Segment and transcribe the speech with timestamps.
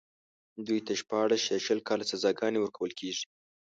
[0.65, 3.25] دوی ته شپاړس يا شل کاله سزاګانې ورکول کېږي.